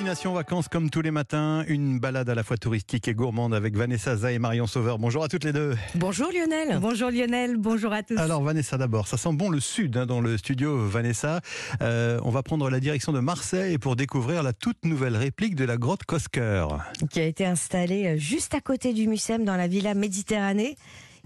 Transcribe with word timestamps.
Destination 0.00 0.32
vacances 0.32 0.68
comme 0.68 0.88
tous 0.88 1.02
les 1.02 1.10
matins, 1.10 1.62
une 1.68 2.00
balade 2.00 2.30
à 2.30 2.34
la 2.34 2.42
fois 2.42 2.56
touristique 2.56 3.06
et 3.06 3.12
gourmande 3.12 3.52
avec 3.52 3.76
Vanessa 3.76 4.16
Zah 4.16 4.32
et 4.32 4.38
Marion 4.38 4.66
Sauveur. 4.66 4.98
Bonjour 4.98 5.22
à 5.22 5.28
toutes 5.28 5.44
les 5.44 5.52
deux. 5.52 5.76
Bonjour 5.94 6.30
Lionel. 6.32 6.78
Bonjour 6.80 7.10
Lionel, 7.10 7.58
bonjour 7.58 7.92
à 7.92 8.02
tous. 8.02 8.16
Alors 8.16 8.42
Vanessa 8.42 8.78
d'abord, 8.78 9.06
ça 9.06 9.18
sent 9.18 9.34
bon 9.34 9.50
le 9.50 9.60
sud 9.60 9.98
hein, 9.98 10.06
dans 10.06 10.22
le 10.22 10.38
studio 10.38 10.88
Vanessa. 10.88 11.42
Euh, 11.82 12.18
on 12.24 12.30
va 12.30 12.42
prendre 12.42 12.70
la 12.70 12.80
direction 12.80 13.12
de 13.12 13.20
Marseille 13.20 13.76
pour 13.76 13.94
découvrir 13.94 14.42
la 14.42 14.54
toute 14.54 14.86
nouvelle 14.86 15.18
réplique 15.18 15.54
de 15.54 15.66
la 15.66 15.76
grotte 15.76 16.04
Cosquer. 16.04 16.64
Qui 17.10 17.20
a 17.20 17.24
été 17.24 17.44
installée 17.44 18.06
euh, 18.06 18.16
juste 18.16 18.54
à 18.54 18.62
côté 18.62 18.94
du 18.94 19.06
Mucem 19.06 19.44
dans 19.44 19.56
la 19.56 19.68
villa 19.68 19.92
Méditerranée 19.92 20.78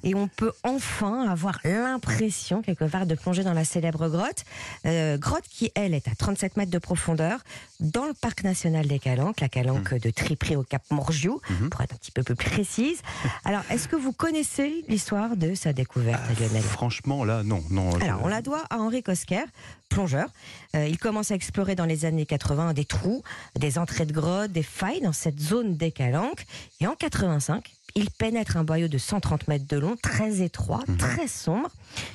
et 0.02 0.14
on 0.14 0.28
peut 0.28 0.52
enfin 0.62 1.28
avoir 1.28 1.58
l'impression 1.64 2.62
quelque 2.62 2.84
part 2.84 3.06
de 3.06 3.14
plonger 3.14 3.44
dans 3.44 3.52
la 3.52 3.64
célèbre 3.64 4.08
grotte. 4.08 4.44
Euh, 4.86 5.16
grotte 5.18 5.44
qui, 5.48 5.70
elle, 5.74 5.94
est 5.94 6.08
à 6.08 6.14
37 6.14 6.56
mètres 6.56 6.70
de 6.70 6.78
profondeur 6.78 7.40
dans 7.80 8.06
le 8.06 8.14
parc 8.14 8.44
national 8.44 8.86
des 8.86 8.98
Calanques, 8.98 9.40
la 9.40 9.48
Calanque 9.48 9.92
mmh. 9.92 9.98
de 9.98 10.10
Tripri 10.10 10.56
au 10.56 10.62
Cap 10.62 10.82
Morgiou, 10.90 11.40
mmh. 11.48 11.68
pour 11.68 11.80
être 11.80 11.94
un 11.94 11.98
petit 11.98 12.12
peu 12.12 12.22
plus 12.22 12.34
précise. 12.34 13.00
Alors, 13.44 13.62
est-ce 13.70 13.88
que 13.88 13.96
vous 13.96 14.12
connaissez 14.12 14.84
l'histoire 14.88 15.36
de 15.36 15.54
sa 15.54 15.72
découverte, 15.72 16.22
ah, 16.28 16.40
Lionel 16.40 16.62
Franchement, 16.62 17.24
là, 17.24 17.42
non. 17.42 17.62
non 17.70 17.94
Alors, 18.00 18.20
on 18.24 18.28
la 18.28 18.42
doit 18.42 18.62
à 18.70 18.78
Henri 18.78 19.02
Cosquer, 19.02 19.44
plongeur. 19.88 20.28
Euh, 20.74 20.86
il 20.88 20.98
commence 20.98 21.30
à 21.30 21.34
explorer 21.34 21.74
dans 21.74 21.84
les 21.84 22.04
années 22.04 22.26
80 22.26 22.72
des 22.72 22.84
trous, 22.84 23.22
des 23.58 23.78
entrées 23.78 24.06
de 24.06 24.12
grottes, 24.12 24.52
des 24.52 24.62
failles 24.62 25.00
dans 25.00 25.12
cette 25.12 25.40
zone 25.40 25.76
des 25.76 25.92
Calanques. 25.92 26.46
Et 26.80 26.86
en 26.86 26.94
85, 26.94 27.72
il 27.94 28.10
pénètre 28.10 28.56
un 28.56 28.64
boyau 28.64 28.88
de 28.88 28.98
130 28.98 29.48
mètres 29.48 29.66
de 29.68 29.78
long, 29.78 29.83
très 30.02 30.42
étroit, 30.42 30.82
mhm. 30.88 30.96
très 30.96 31.28
sombre. 31.28 31.70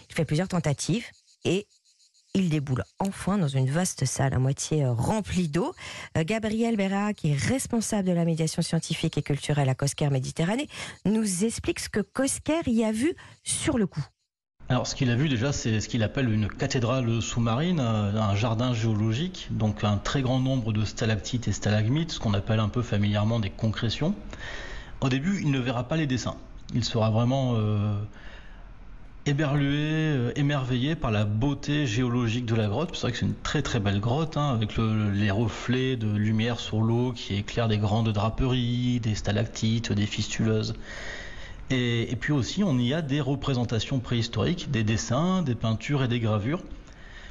Il 0.09 0.15
fait 0.15 0.25
plusieurs 0.25 0.47
tentatives 0.47 1.05
et 1.45 1.67
il 2.35 2.49
déboule 2.49 2.83
enfin 2.99 3.37
dans 3.37 3.47
une 3.47 3.69
vaste 3.69 4.05
salle 4.05 4.33
à 4.33 4.39
moitié 4.39 4.83
euh, 4.83 4.93
remplie 4.93 5.47
d'eau. 5.47 5.73
Euh, 6.17 6.23
Gabriel 6.23 6.75
Berra, 6.75 7.13
qui 7.13 7.31
est 7.31 7.35
responsable 7.35 8.07
de 8.07 8.13
la 8.13 8.25
médiation 8.25 8.61
scientifique 8.61 9.17
et 9.17 9.23
culturelle 9.23 9.69
à 9.69 9.75
Cosquer 9.75 10.09
Méditerranée, 10.09 10.67
nous 11.05 11.43
explique 11.43 11.79
ce 11.79 11.89
que 11.89 12.01
Cosquer 12.01 12.61
y 12.67 12.83
a 12.83 12.91
vu 12.91 13.15
sur 13.43 13.77
le 13.77 13.87
coup. 13.87 14.05
Alors, 14.71 14.85
ce 14.85 14.93
qu'il 14.93 15.09
a 15.09 15.15
vu 15.15 15.29
déjà, 15.29 15.51
c'est 15.51 15.79
ce 15.79 15.89
qu'il 15.89 16.03
appelle 16.03 16.31
une 16.31 16.47
cathédrale 16.47 17.23
sous-marine, 17.23 17.79
euh, 17.79 18.21
un 18.21 18.35
jardin 18.35 18.73
géologique, 18.73 19.47
donc 19.49 19.83
un 19.83 19.97
très 19.97 20.21
grand 20.21 20.39
nombre 20.39 20.71
de 20.71 20.85
stalactites 20.85 21.47
et 21.47 21.51
stalagmites, 21.51 22.11
ce 22.11 22.19
qu'on 22.19 22.35
appelle 22.35 22.59
un 22.59 22.69
peu 22.69 22.83
familièrement 22.83 23.39
des 23.39 23.49
concrétions. 23.49 24.13
Au 25.01 25.09
début, 25.09 25.41
il 25.41 25.49
ne 25.49 25.59
verra 25.59 25.85
pas 25.85 25.97
les 25.97 26.05
dessins. 26.05 26.37
Il 26.73 26.83
sera 26.83 27.09
vraiment 27.09 27.53
euh, 27.55 27.95
éberlué, 29.25 29.77
euh, 29.77 30.31
émerveillé 30.35 30.95
par 30.95 31.11
la 31.11 31.25
beauté 31.25 31.87
géologique 31.87 32.45
de 32.45 32.55
la 32.55 32.67
grotte. 32.67 32.91
C'est 32.93 33.01
vrai 33.01 33.11
que 33.11 33.17
c'est 33.17 33.25
une 33.25 33.35
très 33.35 33.61
très 33.61 33.79
belle 33.79 33.99
grotte, 33.99 34.37
hein, 34.37 34.51
avec 34.51 34.77
les 34.77 35.31
reflets 35.31 35.95
de 35.95 36.09
lumière 36.09 36.59
sur 36.59 36.81
l'eau 36.81 37.11
qui 37.13 37.35
éclairent 37.35 37.67
des 37.67 37.79
grandes 37.79 38.11
draperies, 38.11 38.99
des 38.99 39.15
stalactites, 39.15 39.91
des 39.91 40.05
fistuleuses. 40.05 40.75
Et, 41.71 42.11
et, 42.11 42.15
puis 42.15 42.33
aussi, 42.33 42.63
on 42.63 42.77
y 42.79 42.93
a 42.93 43.01
des 43.01 43.21
représentations 43.21 43.99
préhistoriques, 43.99 44.71
des 44.71 44.83
dessins, 44.83 45.43
des 45.43 45.55
peintures 45.55 46.03
et 46.03 46.07
des 46.07 46.19
gravures, 46.19 46.63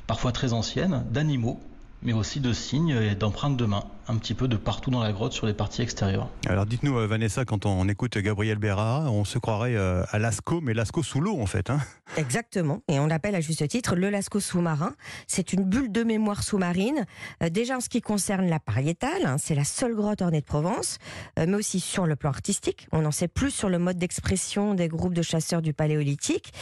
parfois 0.06 0.32
très 0.32 0.52
anciennes, 0.52 1.04
d'animaux 1.10 1.60
mais 2.02 2.12
aussi 2.12 2.40
de 2.40 2.52
signes 2.52 2.90
et 2.90 3.14
d'empreintes 3.14 3.56
de 3.56 3.64
main, 3.64 3.84
un 4.06 4.16
petit 4.16 4.34
peu 4.34 4.48
de 4.48 4.56
partout 4.56 4.90
dans 4.90 5.02
la 5.02 5.12
grotte 5.12 5.32
sur 5.32 5.46
les 5.46 5.52
parties 5.52 5.82
extérieures. 5.82 6.28
Alors 6.46 6.66
dites-nous 6.66 6.96
euh, 6.96 7.06
Vanessa, 7.06 7.44
quand 7.44 7.66
on 7.66 7.88
écoute 7.88 8.16
Gabriel 8.18 8.58
Berra, 8.58 9.10
on 9.10 9.24
se 9.24 9.38
croirait 9.38 9.74
euh, 9.74 10.04
à 10.10 10.18
Lascaux, 10.18 10.60
mais 10.60 10.74
Lascaux 10.74 11.02
sous 11.02 11.20
l'eau 11.20 11.38
en 11.40 11.46
fait. 11.46 11.70
Hein 11.70 11.80
Exactement, 12.16 12.82
et 12.88 12.98
on 13.00 13.06
l'appelle 13.06 13.34
à 13.34 13.40
juste 13.40 13.66
titre 13.68 13.96
le 13.96 14.10
Lascaux 14.10 14.40
sous-marin. 14.40 14.94
C'est 15.26 15.52
une 15.52 15.64
bulle 15.64 15.90
de 15.90 16.04
mémoire 16.04 16.42
sous-marine. 16.42 17.04
Euh, 17.42 17.50
déjà 17.50 17.76
en 17.76 17.80
ce 17.80 17.88
qui 17.88 18.00
concerne 18.00 18.48
la 18.48 18.60
pariétale, 18.60 19.26
hein, 19.26 19.36
c'est 19.38 19.54
la 19.54 19.64
seule 19.64 19.94
grotte 19.94 20.22
ornée 20.22 20.40
de 20.40 20.46
Provence, 20.46 20.98
mais 21.36 21.54
aussi 21.54 21.80
sur 21.80 22.06
le 22.06 22.16
plan 22.16 22.30
artistique. 22.30 22.86
On 22.92 23.04
en 23.04 23.10
sait 23.10 23.28
plus 23.28 23.50
sur 23.50 23.68
le 23.68 23.78
mode 23.78 23.98
d'expression 23.98 24.74
des 24.74 24.88
groupes 24.88 25.14
de 25.14 25.22
chasseurs 25.22 25.62
du 25.62 25.72
Paléolithique, 25.72 26.52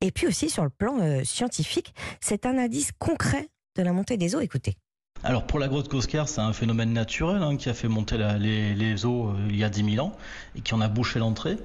et 0.00 0.10
puis 0.10 0.26
aussi 0.26 0.50
sur 0.50 0.64
le 0.64 0.70
plan 0.70 0.96
scientifique. 1.24 1.94
C'est 2.20 2.46
un 2.46 2.58
indice 2.58 2.90
concret 2.98 3.48
de 3.76 3.82
la 3.82 3.92
montée 3.92 4.16
des 4.16 4.34
eaux. 4.34 4.40
Écoutez. 4.40 4.76
Alors 5.26 5.42
pour 5.42 5.58
la 5.58 5.66
grotte 5.66 5.88
Cosquer, 5.88 6.22
c'est 6.26 6.40
un 6.40 6.52
phénomène 6.52 6.92
naturel 6.92 7.42
hein, 7.42 7.56
qui 7.56 7.68
a 7.68 7.74
fait 7.74 7.88
monter 7.88 8.16
les, 8.38 9.06
eaux 9.06 9.30
euh, 9.30 9.48
il 9.50 9.56
y 9.56 9.64
a 9.64 9.68
10 9.68 9.94
000 9.94 10.06
ans 10.06 10.12
et 10.54 10.60
qui 10.60 10.72
en 10.72 10.80
a 10.80 10.86
bouché 10.86 11.18
l'entrée. 11.18 11.56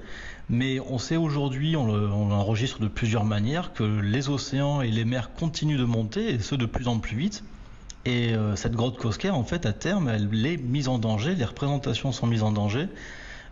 Mais 0.50 0.80
on 0.80 0.98
sait 0.98 1.14
aujourd'hui, 1.14 1.76
on, 1.76 1.86
l'enregistre 1.86 2.80
de 2.80 2.88
plusieurs 2.88 3.24
manières, 3.24 3.72
que 3.72 3.84
les 3.84 4.28
océans 4.30 4.80
et 4.80 4.90
les 4.90 5.04
mers 5.04 5.32
continuent 5.32 5.78
de 5.78 5.84
monter 5.84 6.30
et 6.30 6.40
ce 6.40 6.56
de 6.56 6.66
plus 6.66 6.88
en 6.88 6.98
plus 6.98 7.16
vite. 7.16 7.44
Et 8.04 8.34
euh, 8.34 8.56
cette 8.56 8.72
grotte 8.72 8.98
Cosquer, 8.98 9.30
en 9.30 9.44
fait, 9.44 9.64
à 9.64 9.72
terme, 9.72 10.08
elle 10.08 10.44
est 10.44 10.56
mise 10.56 10.88
en 10.88 10.98
danger, 10.98 11.36
les 11.36 11.44
représentations 11.44 12.10
sont 12.10 12.26
mises 12.26 12.42
en 12.42 12.50
danger 12.50 12.88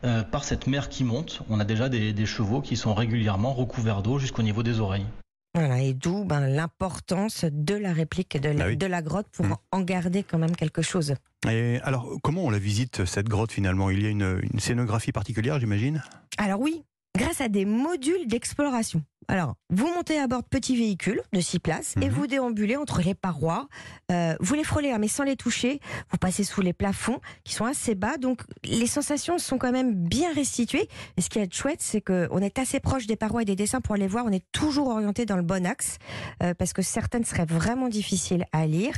euh, 0.03 0.25
par 0.25 0.43
cette 0.43 0.67
mer 0.67 0.89
qui 0.89 1.05
monte. 1.05 1.43
On 1.49 1.61
a 1.61 1.65
déjà 1.65 1.89
des 1.89 2.27
chevaux 2.27 2.63
qui 2.63 2.77
sont 2.77 2.95
régulièrement 2.95 3.53
recouverts 3.53 4.03
d'eau 4.03 4.19
jusqu'au 4.19 4.43
niveau 4.43 4.65
des 4.65 4.81
oreilles. 4.81 5.07
Voilà, 5.55 5.81
et 5.81 5.95
d'où 5.95 6.25
ben, 6.25 6.47
l'importance 6.47 7.45
de 7.45 7.75
la 7.75 7.93
réplique 7.93 8.41
de 8.41 8.51
la, 8.51 8.67
ah 8.67 8.75
de 8.75 8.87
la 8.87 9.03
grotte 9.03 9.27
pour 9.33 9.47
mmh. 9.47 9.57
en 9.73 9.81
garder 9.81 10.23
quand 10.23 10.39
même 10.39 10.55
quelque 10.55 10.81
chose. 10.81 11.15
Et 11.49 11.81
alors, 11.83 12.19
comment 12.23 12.45
on 12.45 12.51
la 12.51 12.59
visite, 12.59 13.05
cette 13.05 13.29
grotte 13.29 13.51
finalement? 13.51 13.91
Il 13.91 14.03
y 14.03 14.07
a 14.07 14.11
une, 14.11 14.41
une 14.53 14.61
scénographie 14.61 15.11
particulière, 15.11 15.59
j'imagine? 15.59 16.03
Alors 16.39 16.61
oui, 16.61 16.85
grâce 17.19 17.41
à 17.41 17.49
des 17.49 17.65
modules 17.65 18.29
d'exploration. 18.29 19.03
Alors, 19.31 19.55
vous 19.69 19.87
montez 19.87 20.19
à 20.19 20.27
bord 20.27 20.43
de 20.43 20.49
petits 20.49 20.77
véhicules 20.77 21.23
de 21.33 21.41
6 21.41 21.61
places 21.61 21.95
et 22.03 22.07
mhm. 22.07 22.13
vous 22.13 22.27
déambulez 22.27 22.77
entre 22.77 23.01
les 23.01 23.15
parois. 23.15 23.69
Euh, 24.11 24.35
vous 24.41 24.55
les 24.55 24.65
frôlez, 24.65 24.91
hein, 24.91 24.99
mais 24.99 25.07
sans 25.07 25.23
les 25.23 25.37
toucher. 25.37 25.79
Vous 26.11 26.19
passez 26.19 26.43
sous 26.43 26.63
les 26.63 26.73
plafonds 26.73 27.21
qui 27.45 27.55
sont 27.55 27.65
assez 27.65 27.95
bas, 27.95 28.17
donc 28.17 28.43
les 28.65 28.89
sensations 28.89 29.39
sont 29.39 29.57
quand 29.57 29.71
même 29.71 29.95
bien 29.95 30.35
restituées. 30.35 30.89
Et 31.17 31.21
ce 31.21 31.31
qui 31.31 31.39
est 31.39 31.55
chouette, 31.55 31.81
c'est 31.81 32.01
qu'on 32.01 32.39
est 32.39 32.59
assez 32.59 32.81
proche 32.81 33.07
des 33.07 33.15
parois 33.15 33.43
et 33.43 33.45
des 33.45 33.55
dessins 33.55 33.81
pour 33.81 33.95
les 33.95 34.09
voir. 34.09 34.25
On 34.27 34.33
est 34.33 34.45
toujours 34.51 34.89
orienté 34.89 35.27
dans 35.27 35.37
le 35.37 35.45
bon 35.45 35.65
axe 35.65 35.99
euh, 36.43 36.53
parce 36.55 36.73
que 36.73 36.83
certaines 36.83 37.25
seraient 37.25 37.47
vraiment 37.47 37.89
difficiles 37.89 38.47
à 38.51 38.67
lire, 38.67 38.95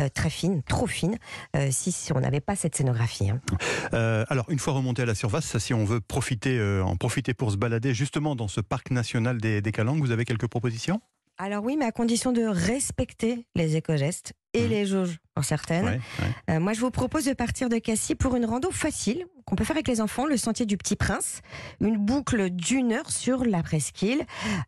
euh, 0.00 0.08
très 0.12 0.30
fines, 0.30 0.64
trop 0.64 0.88
fines, 0.88 1.16
si, 1.70 1.94
on 2.12 2.18
n'avait 2.18 2.40
pas 2.40 2.56
cette 2.56 2.74
scénographie. 2.74 3.30
Hein. 3.30 3.40
alors, 3.92 4.46
une 4.48 4.58
fois 4.58 4.72
remonté 4.72 5.02
à 5.02 5.06
la 5.06 5.14
surface, 5.14 5.56
si 5.58 5.72
on 5.72 5.84
veut 5.84 6.00
profiter, 6.00 6.60
en 6.82 6.96
profiter 6.96 7.34
pour 7.34 7.52
se 7.52 7.56
balader 7.56 7.94
justement 7.94 8.34
dans 8.34 8.48
ce 8.48 8.60
parc 8.60 8.90
national 8.90 9.40
des, 9.40 9.62
des 9.62 9.75
Vous 9.84 10.10
avez 10.10 10.24
quelques 10.24 10.46
propositions? 10.46 11.00
Alors 11.38 11.62
oui, 11.62 11.76
mais 11.76 11.84
à 11.84 11.92
condition 11.92 12.32
de 12.32 12.42
respecter 12.42 13.46
les 13.54 13.76
éco-gestes 13.76 14.32
et 14.54 14.66
mmh. 14.66 14.70
les 14.70 14.86
jauges 14.86 15.18
pour 15.34 15.44
certaines. 15.44 16.00
Euh, 16.48 16.60
moi, 16.60 16.72
je 16.72 16.80
vous 16.80 16.90
propose 16.90 17.26
de 17.26 17.34
partir 17.34 17.68
de 17.68 17.76
Cassis 17.76 18.14
pour 18.14 18.36
une 18.36 18.46
rando 18.46 18.70
facile 18.70 19.26
qu'on 19.46 19.56
peut 19.56 19.64
faire 19.64 19.76
avec 19.76 19.88
les 19.88 20.00
enfants, 20.00 20.26
le 20.26 20.36
sentier 20.36 20.66
du 20.66 20.76
Petit 20.76 20.96
Prince, 20.96 21.40
une 21.80 21.96
boucle 21.96 22.50
d'une 22.50 22.92
heure 22.92 23.10
sur 23.10 23.44
la 23.44 23.62
presqu'île. 23.62 24.24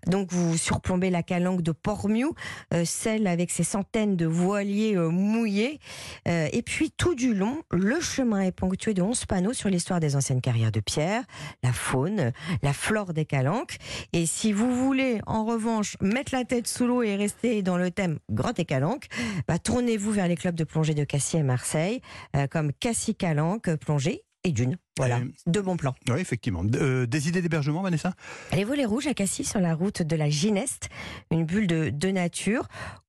Donc 0.06 0.32
vous 0.32 0.56
surplombez 0.56 1.10
la 1.10 1.22
calanque 1.22 1.62
de 1.62 1.72
Portmiou, 1.72 2.32
euh, 2.72 2.84
celle 2.84 3.26
avec 3.26 3.50
ses 3.50 3.64
centaines 3.64 4.16
de 4.16 4.26
voiliers 4.26 4.96
euh, 4.96 5.10
mouillés. 5.10 5.80
et 6.26 6.62
puis 6.62 6.90
tout 6.90 7.14
du 7.14 7.34
long, 7.34 7.62
le 7.70 8.00
chemin 8.00 8.40
est 8.40 8.52
ponctué 8.52 8.94
de 8.94 9.02
11 9.02 9.26
panneaux 9.26 9.52
sur 9.52 9.68
l'histoire 9.68 10.00
des 10.00 10.16
anciennes 10.16 10.40
carrières 10.40 10.72
de 10.72 10.80
pierre, 10.80 11.24
la 11.62 11.72
faune, 11.72 12.32
la 12.62 12.72
flore 12.72 13.12
des 13.12 13.24
calanques. 13.24 13.78
Et 14.12 14.26
si 14.26 14.52
vous 14.52 14.74
voulez 14.74 15.20
en 15.26 15.44
revanche 15.44 15.96
mettre 16.00 16.34
la 16.34 16.44
tête 16.44 16.66
sous 16.66 16.86
l'eau 16.86 17.02
et 17.02 17.16
rester 17.16 17.62
dans 17.62 17.78
le 17.78 17.90
thème 17.90 18.18
grotte 18.30 18.58
et 18.58 18.64
calanque, 18.64 19.06
bah, 19.46 19.58
tournez-vous 19.58 20.12
vers 20.12 20.28
les 20.28 20.36
clubs 20.36 20.54
de 20.54 20.64
plongée 20.64 20.94
de 20.94 21.04
Cassis 21.04 21.38
et 21.38 21.42
Marseille, 21.42 22.00
euh, 22.36 22.46
comme 22.46 22.72
Cassis 22.72 23.14
Calanque, 23.14 23.74
plongée 23.76 24.24
et 24.44 24.52
d'une. 24.52 24.76
Voilà, 24.96 25.20
deux 25.46 25.62
bons 25.62 25.76
plans. 25.76 25.94
Oui, 26.08 26.20
effectivement. 26.20 26.64
Euh, 26.74 27.06
des 27.06 27.28
idées 27.28 27.40
d'hébergement, 27.40 27.82
Vanessa? 27.82 28.14
Les 28.52 28.64
volets 28.64 28.84
rouges 28.84 29.06
à 29.06 29.14
Cassis 29.14 29.48
sur 29.48 29.60
la 29.60 29.74
route 29.74 30.02
de 30.02 30.16
la 30.16 30.28
Gineste, 30.28 30.88
une 31.30 31.44
bulle 31.44 31.68
de, 31.68 31.90
de 31.90 32.08
nature, 32.08 32.66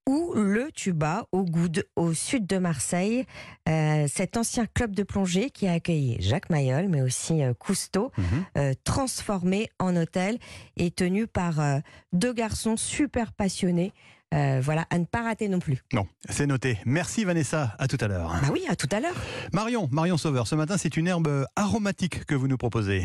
ou 0.08 0.34
le 0.36 0.72
Tuba 0.72 1.26
au 1.32 1.44
Goude, 1.44 1.86
au 1.96 2.14
sud 2.14 2.46
de 2.46 2.58
Marseille. 2.58 3.26
Euh, 3.68 4.08
cet 4.08 4.38
ancien 4.38 4.66
club 4.68 4.96
de 4.96 5.04
plongée 5.04 5.50
qui 5.50 5.68
a 5.68 5.74
accueilli 5.74 6.18
Jacques 6.20 6.50
Mayol, 6.50 6.88
mais 6.90 7.02
aussi 7.02 7.42
Cousteau, 7.58 8.12
mhm. 8.18 8.76
transformé 8.84 9.70
en 9.80 9.96
hôtel 9.96 10.38
et 10.78 10.92
tenu 10.92 11.28
par 11.28 11.62
deux 12.14 12.34
garçons 12.34 12.78
super 12.78 13.34
passionnés. 13.34 13.94
Euh, 14.34 14.62
voilà, 14.62 14.86
à 14.90 15.00
ne 15.00 15.06
pas 15.06 15.24
rater 15.24 15.48
non 15.48 15.60
plus. 15.60 15.84
Non, 15.92 16.08
c'est 16.30 16.46
noté. 16.46 16.78
Merci 16.86 17.26
Vanessa, 17.26 17.76
à 17.80 17.88
tout 17.88 17.98
à 18.00 18.08
l'heure. 18.08 18.36
Bah 18.42 18.50
oui, 18.52 18.64
à 18.70 18.76
tout 18.76 18.90
à 18.92 19.00
l'heure. 19.00 19.16
Marion, 19.54 19.90
Marion 19.92 20.18
Sauveur, 20.18 20.48
ce 20.48 20.56
matin 20.56 20.78
c'est 20.78 20.98
une 20.98 21.08
herbe 21.08 21.46
aromatique 21.56 22.26
que 22.26 22.36
vous 22.36 22.48
nous 22.48 22.58
proposez. 22.58 23.04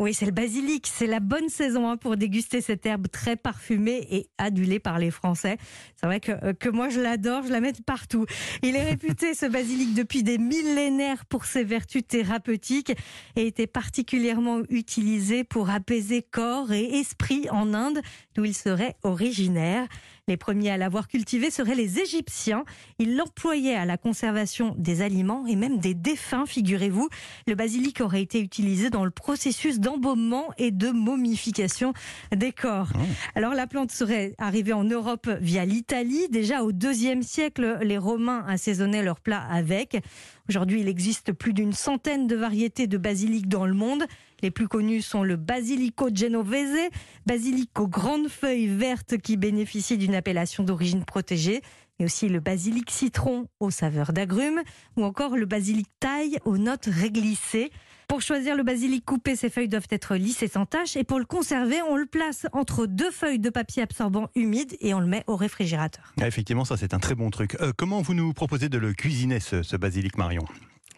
Oui, 0.00 0.12
c'est 0.12 0.26
le 0.26 0.32
basilic. 0.32 0.88
C'est 0.92 1.06
la 1.06 1.20
bonne 1.20 1.48
saison 1.48 1.88
hein, 1.88 1.96
pour 1.96 2.16
déguster 2.16 2.60
cette 2.60 2.84
herbe 2.84 3.06
très 3.08 3.36
parfumée 3.36 4.04
et 4.10 4.28
adulée 4.38 4.80
par 4.80 4.98
les 4.98 5.12
Français. 5.12 5.56
C'est 5.94 6.06
vrai 6.06 6.18
que, 6.18 6.32
euh, 6.32 6.52
que 6.52 6.68
moi, 6.68 6.88
je 6.88 7.00
l'adore, 7.00 7.44
je 7.44 7.52
la 7.52 7.60
mets 7.60 7.72
partout. 7.86 8.26
Il 8.62 8.74
est 8.74 8.82
réputé, 8.82 9.34
ce 9.34 9.46
basilic, 9.46 9.94
depuis 9.94 10.24
des 10.24 10.36
millénaires 10.36 11.24
pour 11.26 11.44
ses 11.44 11.62
vertus 11.62 12.04
thérapeutiques 12.04 12.92
et 13.36 13.46
était 13.46 13.68
particulièrement 13.68 14.62
utilisé 14.68 15.44
pour 15.44 15.70
apaiser 15.70 16.22
corps 16.22 16.72
et 16.72 16.98
esprit 16.98 17.48
en 17.50 17.72
Inde, 17.72 18.00
d'où 18.34 18.44
il 18.44 18.54
serait 18.54 18.96
originaire. 19.04 19.86
Les 20.26 20.38
premiers 20.38 20.70
à 20.70 20.78
l'avoir 20.78 21.06
cultivé 21.06 21.50
seraient 21.50 21.74
les 21.74 21.98
Égyptiens. 21.98 22.64
Ils 22.98 23.14
l'employaient 23.14 23.74
à 23.74 23.84
la 23.84 23.98
conservation 23.98 24.74
des 24.78 25.02
aliments 25.02 25.46
et 25.46 25.54
même 25.54 25.78
des 25.78 25.92
défunts, 25.92 26.46
figurez-vous. 26.46 27.10
Le 27.46 27.54
basilic 27.54 28.00
aurait 28.00 28.22
été 28.22 28.40
utilisé 28.40 28.88
dans 28.88 29.04
le 29.04 29.10
processus 29.10 29.80
d'embaumement 29.80 30.46
et 30.56 30.70
de 30.70 30.88
momification 30.88 31.92
des 32.34 32.52
corps. 32.52 32.88
Oh. 32.94 33.02
Alors 33.34 33.52
la 33.52 33.66
plante 33.66 33.92
serait 33.92 34.34
arrivée 34.38 34.72
en 34.72 34.84
Europe 34.84 35.28
via 35.42 35.66
l'Italie. 35.66 36.26
Déjà 36.30 36.62
au 36.62 36.70
IIe 36.72 37.22
siècle, 37.22 37.80
les 37.82 37.98
Romains 37.98 38.46
assaisonnaient 38.48 39.02
leurs 39.02 39.20
plats 39.20 39.44
avec. 39.50 40.02
Aujourd'hui, 40.48 40.80
il 40.80 40.88
existe 40.88 41.32
plus 41.32 41.52
d'une 41.52 41.74
centaine 41.74 42.26
de 42.26 42.36
variétés 42.36 42.86
de 42.86 42.96
basilic 42.96 43.46
dans 43.46 43.66
le 43.66 43.74
monde. 43.74 44.04
Les 44.42 44.50
plus 44.50 44.68
connus 44.68 45.02
sont 45.02 45.22
le 45.22 45.36
basilico 45.36 46.08
genovese, 46.14 46.90
basilic 47.26 47.78
aux 47.78 47.88
grandes 47.88 48.28
feuilles 48.28 48.66
vertes 48.66 49.16
qui 49.18 49.36
bénéficie 49.36 49.96
d'une 49.96 50.14
appellation 50.14 50.64
d'origine 50.64 51.04
protégée, 51.04 51.62
mais 51.98 52.06
aussi 52.06 52.28
le 52.28 52.40
basilic 52.40 52.90
citron 52.90 53.46
aux 53.60 53.70
saveurs 53.70 54.12
d'agrumes, 54.12 54.62
ou 54.96 55.04
encore 55.04 55.36
le 55.36 55.46
basilic 55.46 55.86
taille 56.00 56.38
aux 56.44 56.58
notes 56.58 56.88
réglissées. 56.90 57.70
Pour 58.08 58.20
choisir 58.20 58.54
le 58.54 58.62
basilic 58.62 59.04
coupé, 59.04 59.34
ces 59.34 59.48
feuilles 59.48 59.68
doivent 59.68 59.86
être 59.90 60.14
lisses 60.16 60.42
et 60.42 60.48
sans 60.48 60.66
taches. 60.66 60.96
Et 60.96 61.04
pour 61.04 61.18
le 61.18 61.24
conserver, 61.24 61.80
on 61.88 61.96
le 61.96 62.04
place 62.04 62.46
entre 62.52 62.86
deux 62.86 63.10
feuilles 63.10 63.38
de 63.38 63.48
papier 63.48 63.82
absorbant 63.82 64.28
humide 64.34 64.76
et 64.80 64.92
on 64.92 65.00
le 65.00 65.06
met 65.06 65.24
au 65.26 65.36
réfrigérateur. 65.36 66.12
Ah, 66.20 66.26
effectivement, 66.26 66.66
ça 66.66 66.76
c'est 66.76 66.92
un 66.92 66.98
très 66.98 67.14
bon 67.14 67.30
truc. 67.30 67.56
Euh, 67.60 67.72
comment 67.76 68.02
vous 68.02 68.14
nous 68.14 68.32
proposez 68.34 68.68
de 68.68 68.76
le 68.76 68.92
cuisiner, 68.92 69.40
ce, 69.40 69.62
ce 69.62 69.76
basilic 69.76 70.18
Marion? 70.18 70.44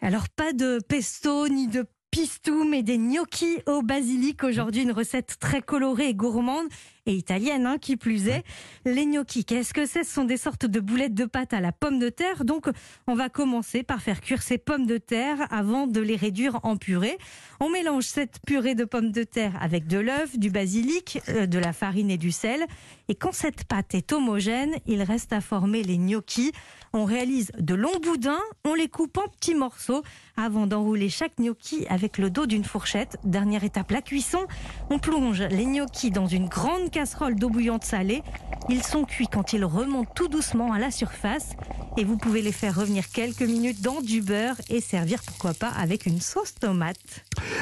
Alors 0.02 0.28
pas 0.28 0.52
de 0.52 0.80
pesto 0.88 1.48
ni 1.48 1.68
de 1.68 1.86
pistoum 2.10 2.74
et 2.74 2.82
des 2.82 2.98
gnocchi 2.98 3.58
au 3.66 3.82
basilic. 3.82 4.44
Aujourd'hui, 4.44 4.82
une 4.82 4.92
recette 4.92 5.36
très 5.38 5.62
colorée 5.62 6.08
et 6.08 6.14
gourmande 6.14 6.66
et 7.06 7.14
italienne, 7.14 7.66
hein, 7.66 7.78
qui 7.78 7.96
plus 7.96 8.28
est. 8.28 8.44
Les 8.84 9.06
gnocchi, 9.06 9.44
qu'est-ce 9.44 9.72
que 9.72 9.86
c'est? 9.86 10.04
Ce 10.04 10.12
sont 10.12 10.24
des 10.24 10.36
sortes 10.36 10.66
de 10.66 10.80
boulettes 10.80 11.14
de 11.14 11.24
pâte 11.24 11.52
à 11.52 11.60
la 11.60 11.72
pomme 11.72 11.98
de 11.98 12.08
terre. 12.08 12.44
Donc, 12.44 12.68
on 13.06 13.14
va 13.14 13.28
commencer 13.28 13.82
par 13.82 14.02
faire 14.02 14.20
cuire 14.20 14.42
ces 14.42 14.58
pommes 14.58 14.86
de 14.86 14.98
terre 14.98 15.46
avant 15.50 15.86
de 15.86 16.00
les 16.00 16.16
réduire 16.16 16.60
en 16.64 16.76
purée. 16.76 17.18
On 17.60 17.70
mélange 17.70 18.04
cette 18.04 18.40
purée 18.46 18.74
de 18.74 18.84
pommes 18.84 19.12
de 19.12 19.22
terre 19.22 19.56
avec 19.60 19.86
de 19.86 19.98
l'œuf, 19.98 20.38
du 20.38 20.50
basilic, 20.50 21.20
euh, 21.28 21.46
de 21.46 21.58
la 21.58 21.72
farine 21.72 22.10
et 22.10 22.18
du 22.18 22.32
sel. 22.32 22.66
Et 23.08 23.14
quand 23.14 23.32
cette 23.32 23.64
pâte 23.64 23.94
est 23.94 24.12
homogène, 24.12 24.74
il 24.86 25.02
reste 25.02 25.32
à 25.32 25.40
former 25.40 25.82
les 25.82 25.96
gnocchis. 25.96 26.52
On 26.92 27.04
réalise 27.04 27.52
de 27.58 27.74
longs 27.74 27.98
boudins, 28.02 28.40
on 28.64 28.74
les 28.74 28.88
coupe 28.88 29.18
en 29.18 29.28
petits 29.28 29.54
morceaux 29.54 30.02
avant 30.36 30.66
d'enrouler 30.66 31.08
chaque 31.08 31.38
gnocchi 31.38 31.86
avec 31.88 32.18
le 32.18 32.30
dos 32.30 32.46
d'une 32.46 32.64
fourchette. 32.64 33.18
Dernière 33.24 33.64
étape, 33.64 33.90
la 33.90 34.02
cuisson. 34.02 34.46
On 34.90 34.98
plonge 34.98 35.42
les 35.42 35.66
gnocchis 35.66 36.10
dans 36.10 36.26
une 36.26 36.48
grande 36.48 36.90
casserole 36.96 37.34
d'eau 37.34 37.50
bouillante 37.50 37.84
salée. 37.84 38.22
Ils 38.70 38.82
sont 38.82 39.04
cuits 39.04 39.28
quand 39.30 39.52
ils 39.52 39.66
remontent 39.66 40.10
tout 40.14 40.28
doucement 40.28 40.72
à 40.72 40.78
la 40.78 40.90
surface 40.90 41.50
et 41.98 42.04
vous 42.04 42.16
pouvez 42.16 42.40
les 42.40 42.52
faire 42.52 42.74
revenir 42.74 43.10
quelques 43.10 43.42
minutes 43.42 43.82
dans 43.82 44.00
du 44.00 44.22
beurre 44.22 44.56
et 44.70 44.80
servir 44.80 45.22
pourquoi 45.22 45.52
pas 45.52 45.68
avec 45.68 46.06
une 46.06 46.22
sauce 46.22 46.54
tomate. 46.54 46.96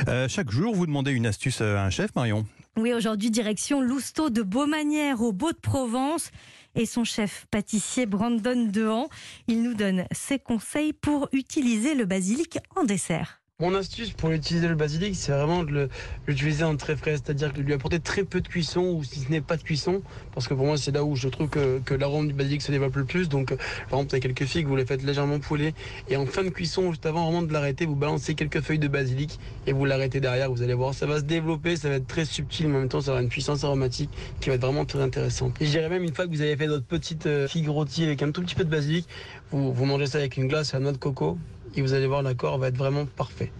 Euh, 0.06 0.28
chaque 0.28 0.52
jour, 0.52 0.72
vous 0.72 0.86
demandez 0.86 1.10
une 1.10 1.26
astuce 1.26 1.60
à 1.62 1.84
un 1.84 1.90
chef, 1.90 2.14
Marion 2.14 2.46
Oui, 2.76 2.92
aujourd'hui, 2.92 3.32
direction 3.32 3.80
Lousteau 3.80 4.30
de 4.30 4.42
Beaumanière 4.42 5.20
au 5.20 5.32
Beau 5.32 5.50
de 5.50 5.58
Provence 5.58 6.30
et 6.76 6.86
son 6.86 7.02
chef 7.02 7.46
pâtissier 7.50 8.06
Brandon 8.06 8.68
Dehan. 8.70 9.08
Il 9.48 9.64
nous 9.64 9.74
donne 9.74 10.04
ses 10.12 10.38
conseils 10.38 10.92
pour 10.92 11.28
utiliser 11.32 11.96
le 11.96 12.04
basilic 12.04 12.60
en 12.76 12.84
dessert. 12.84 13.40
Mon 13.64 13.74
astuce 13.74 14.10
pour 14.10 14.30
utiliser 14.30 14.68
le 14.68 14.74
basilic, 14.74 15.16
c'est 15.16 15.32
vraiment 15.32 15.64
de 15.64 15.88
l'utiliser 16.26 16.64
en 16.64 16.76
très 16.76 16.96
frais, 16.96 17.12
c'est-à-dire 17.12 17.50
de 17.50 17.62
lui 17.62 17.72
apporter 17.72 17.98
très 17.98 18.22
peu 18.22 18.42
de 18.42 18.48
cuisson 18.48 18.82
ou 18.82 19.02
si 19.04 19.20
ce 19.20 19.30
n'est 19.30 19.40
pas 19.40 19.56
de 19.56 19.62
cuisson, 19.62 20.02
parce 20.34 20.46
que 20.46 20.52
pour 20.52 20.66
moi 20.66 20.76
c'est 20.76 20.90
là 20.90 21.02
où 21.02 21.16
je 21.16 21.28
trouve 21.28 21.48
que, 21.48 21.94
l'arôme 21.94 22.28
du 22.28 22.34
basilic 22.34 22.60
se 22.60 22.70
développe 22.70 22.94
le 22.96 23.06
plus. 23.06 23.30
Donc 23.30 23.56
par 23.88 24.00
exemple, 24.00 24.16
avec 24.16 24.22
quelques 24.24 24.44
figues, 24.44 24.66
vous 24.66 24.76
les 24.76 24.84
faites 24.84 25.02
légèrement 25.02 25.38
pouler 25.38 25.72
et 26.10 26.18
en 26.18 26.26
fin 26.26 26.44
de 26.44 26.50
cuisson, 26.50 26.90
juste 26.90 27.06
avant 27.06 27.24
vraiment 27.24 27.40
de 27.40 27.54
l'arrêter, 27.54 27.86
vous 27.86 27.96
balancez 27.96 28.34
quelques 28.34 28.60
feuilles 28.60 28.78
de 28.78 28.88
basilic 28.88 29.40
et 29.66 29.72
vous 29.72 29.86
l'arrêtez 29.86 30.20
derrière. 30.20 30.50
Vous 30.50 30.60
allez 30.60 30.74
voir, 30.74 30.92
ça 30.92 31.06
va 31.06 31.20
se 31.20 31.24
développer, 31.24 31.76
ça 31.76 31.88
va 31.88 31.94
être 31.94 32.06
très 32.06 32.26
subtil, 32.26 32.68
mais 32.68 32.76
en 32.76 32.80
même 32.80 32.90
temps 32.90 33.00
ça 33.00 33.12
aura 33.12 33.22
une 33.22 33.30
puissance 33.30 33.64
aromatique 33.64 34.10
qui 34.42 34.50
va 34.50 34.56
être 34.56 34.66
vraiment 34.66 34.84
très 34.84 35.00
intéressante. 35.00 35.56
Et 35.62 35.64
je 35.64 35.70
dirais 35.70 35.88
même 35.88 36.04
une 36.04 36.14
fois 36.14 36.26
que 36.26 36.30
vous 36.32 36.42
avez 36.42 36.54
fait 36.54 36.66
votre 36.66 36.84
petite 36.84 37.24
euh, 37.24 37.48
figue 37.48 37.70
rôtie 37.70 38.04
avec 38.04 38.22
un 38.22 38.30
tout 38.30 38.42
petit 38.42 38.56
peu 38.56 38.64
de 38.64 38.70
basilic, 38.70 39.08
vous, 39.52 39.86
mangez 39.86 40.06
ça 40.06 40.18
avec 40.18 40.36
une 40.36 40.48
glace 40.48 40.74
à 40.74 40.80
noix 40.80 40.92
de 40.92 40.98
coco 40.98 41.38
et 41.76 41.82
vous 41.82 41.92
allez 41.92 42.06
voir 42.06 42.22
l'accord 42.22 42.58
va 42.58 42.68
être 42.68 42.76
vraiment 42.76 43.06
parfait. 43.06 43.52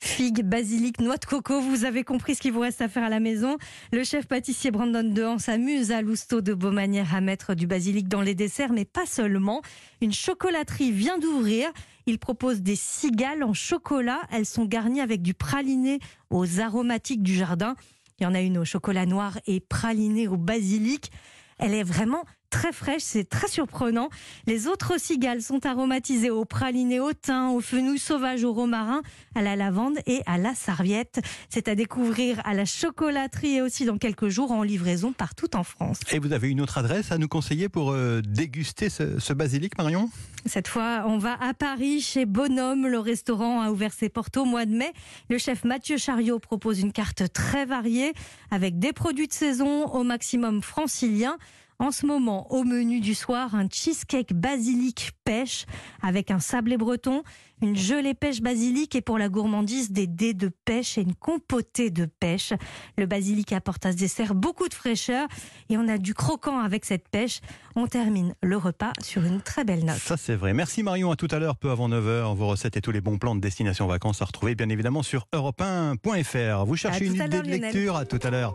Figue, 0.00 0.42
basilic, 0.42 1.00
noix 1.00 1.16
de 1.16 1.24
coco, 1.24 1.60
vous 1.60 1.84
avez 1.84 2.04
compris 2.04 2.36
ce 2.36 2.40
qu'il 2.40 2.52
vous 2.52 2.60
reste 2.60 2.80
à 2.80 2.88
faire 2.88 3.02
à 3.02 3.08
la 3.08 3.18
maison. 3.18 3.56
Le 3.92 4.04
chef 4.04 4.26
pâtissier 4.26 4.70
Brandon 4.70 5.02
Dehan 5.02 5.38
s'amuse 5.38 5.90
à 5.90 6.02
Lousteau 6.02 6.40
de 6.40 6.54
Beaumanière 6.54 7.14
à 7.14 7.20
mettre 7.20 7.54
du 7.54 7.66
basilic 7.66 8.06
dans 8.06 8.22
les 8.22 8.36
desserts, 8.36 8.72
mais 8.72 8.84
pas 8.84 9.06
seulement. 9.06 9.60
Une 10.00 10.12
chocolaterie 10.12 10.92
vient 10.92 11.18
d'ouvrir. 11.18 11.68
Il 12.06 12.20
propose 12.20 12.62
des 12.62 12.76
cigales 12.76 13.42
en 13.42 13.54
chocolat. 13.54 14.20
Elles 14.30 14.46
sont 14.46 14.66
garnies 14.66 15.00
avec 15.00 15.20
du 15.20 15.34
praliné 15.34 15.98
aux 16.30 16.60
aromatiques 16.60 17.22
du 17.22 17.34
jardin. 17.34 17.74
Il 18.20 18.24
y 18.24 18.26
en 18.26 18.34
a 18.34 18.40
une 18.40 18.58
au 18.58 18.64
chocolat 18.64 19.04
noir 19.04 19.38
et 19.46 19.58
praliné 19.58 20.28
au 20.28 20.36
basilic. 20.36 21.10
Elle 21.58 21.74
est 21.74 21.82
vraiment 21.82 22.24
très 22.50 22.72
fraîche, 22.72 23.02
c'est 23.02 23.28
très 23.28 23.48
surprenant. 23.48 24.08
Les 24.46 24.66
autres 24.66 24.98
cigales 24.98 25.42
sont 25.42 25.64
aromatisées 25.66 26.30
au 26.30 26.44
praliné, 26.44 27.00
au 27.00 27.12
thym, 27.12 27.50
au 27.50 27.60
fenouil 27.60 27.98
sauvage, 27.98 28.44
au 28.44 28.52
romarin, 28.52 29.02
à 29.34 29.42
la 29.42 29.56
lavande 29.56 29.98
et 30.06 30.22
à 30.26 30.38
la 30.38 30.54
sarviette. 30.54 31.20
C'est 31.48 31.68
à 31.68 31.74
découvrir 31.74 32.40
à 32.44 32.54
la 32.54 32.64
chocolaterie 32.64 33.56
et 33.56 33.62
aussi 33.62 33.84
dans 33.84 33.98
quelques 33.98 34.28
jours 34.28 34.52
en 34.52 34.62
livraison 34.62 35.12
partout 35.12 35.54
en 35.56 35.62
France. 35.62 36.00
Et 36.10 36.18
vous 36.18 36.32
avez 36.32 36.48
une 36.48 36.60
autre 36.60 36.78
adresse 36.78 37.12
à 37.12 37.18
nous 37.18 37.28
conseiller 37.28 37.68
pour 37.68 37.92
euh, 37.92 38.20
déguster 38.22 38.88
ce, 38.88 39.32
basilic, 39.32 39.76
Marion? 39.78 40.10
Cette 40.46 40.68
fois, 40.68 41.04
on 41.06 41.18
va 41.18 41.36
à 41.40 41.54
Paris 41.54 42.00
chez 42.00 42.24
Bonhomme. 42.24 42.86
Le 42.86 42.98
restaurant 42.98 43.60
a 43.60 43.70
ouvert 43.70 43.92
ses 43.92 44.08
portes 44.08 44.36
au 44.36 44.44
mois 44.44 44.66
de 44.66 44.72
mai. 44.72 44.92
Le 45.28 45.38
chef 45.38 45.64
Mathieu 45.64 45.96
Chariot 45.96 46.38
propose 46.38 46.80
une 46.80 46.92
carte 46.92 47.32
très 47.32 47.66
variée 47.66 48.12
avec 48.50 48.78
des 48.78 48.92
produits 48.92 49.28
de 49.28 49.32
saison 49.32 49.86
au 49.86 50.02
maximum 50.02 50.62
francilien. 50.62 51.36
En 51.80 51.92
ce 51.92 52.06
moment, 52.06 52.50
au 52.52 52.64
menu 52.64 52.98
du 52.98 53.14
soir, 53.14 53.54
un 53.54 53.68
cheesecake 53.70 54.32
basilic 54.32 55.12
pêche 55.22 55.64
avec 56.02 56.32
un 56.32 56.40
sablé 56.40 56.76
breton, 56.76 57.22
une 57.62 57.76
gelée 57.76 58.14
pêche 58.14 58.40
basilic 58.40 58.94
et 58.94 59.00
pour 59.00 59.18
la 59.18 59.28
gourmandise, 59.28 59.90
des 59.90 60.06
dés 60.06 60.34
de 60.34 60.50
pêche 60.64 60.98
et 60.98 61.02
une 61.02 61.14
compotée 61.14 61.90
de 61.90 62.06
pêche. 62.06 62.52
Le 62.96 63.06
basilic 63.06 63.52
apporte 63.52 63.86
à 63.86 63.92
ce 63.92 63.96
dessert 63.96 64.34
beaucoup 64.34 64.68
de 64.68 64.74
fraîcheur 64.74 65.28
et 65.68 65.76
on 65.76 65.88
a 65.88 65.98
du 65.98 66.14
croquant 66.14 66.58
avec 66.58 66.84
cette 66.84 67.08
pêche. 67.08 67.40
On 67.76 67.86
termine 67.86 68.34
le 68.42 68.56
repas 68.56 68.92
sur 69.02 69.24
une 69.24 69.40
très 69.40 69.64
belle 69.64 69.84
note. 69.84 69.98
Ça, 69.98 70.16
c'est 70.16 70.34
vrai. 70.34 70.52
Merci 70.52 70.82
Marion. 70.82 71.10
À 71.10 71.16
tout 71.16 71.28
à 71.30 71.38
l'heure, 71.38 71.56
peu 71.56 71.70
avant 71.70 71.88
9h. 71.88 72.34
Vos 72.36 72.48
recettes 72.48 72.76
et 72.76 72.80
tous 72.80 72.92
les 72.92 73.00
bons 73.00 73.18
plans 73.18 73.34
de 73.34 73.40
destination 73.40 73.86
vacances 73.86 74.22
à 74.22 74.24
retrouver, 74.24 74.54
bien 74.54 74.68
évidemment, 74.68 75.02
sur 75.02 75.26
europe1.fr. 75.32 76.64
Vous 76.66 76.76
cherchez 76.76 77.06
une 77.06 77.14
idée 77.14 77.28
de 77.28 77.40
lecture? 77.42 77.96
À 77.96 78.04
tout 78.04 78.18
à 78.22 78.30
l'heure. 78.30 78.54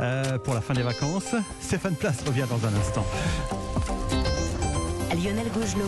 Euh, 0.00 0.38
pour 0.38 0.54
la 0.54 0.60
fin 0.60 0.74
des 0.74 0.82
vacances, 0.82 1.34
Stéphane 1.60 1.96
Place 1.96 2.22
revient 2.22 2.46
dans 2.48 2.66
un 2.66 2.74
instant. 2.74 3.04
Lionel 5.14 5.48
Gougelot. 5.52 5.84